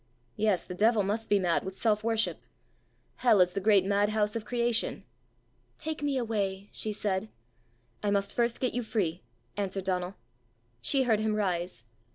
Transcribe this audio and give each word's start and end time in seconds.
Yes; 0.35 0.63
the 0.63 0.73
devil 0.73 1.03
must 1.03 1.29
be 1.29 1.37
mad 1.37 1.63
with 1.63 1.77
self 1.77 2.03
worship! 2.03 2.41
Hell 3.17 3.39
is 3.39 3.53
the 3.53 3.59
great 3.59 3.85
madhouse 3.85 4.35
of 4.35 4.45
creation!" 4.45 5.03
"Take 5.77 6.01
me 6.01 6.17
away," 6.17 6.69
she 6.71 6.91
said. 6.91 7.29
"I 8.01 8.09
must 8.09 8.33
first 8.33 8.59
get 8.59 8.73
you 8.73 8.81
free," 8.81 9.21
answered 9.57 9.83
Donal. 9.83 10.15
She 10.81 11.03
heard 11.03 11.19
him 11.19 11.35
rise. 11.35 11.83